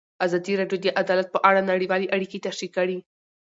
[0.25, 2.97] ازادي راډیو د عدالت په اړه نړیوالې اړیکې تشریح کړي.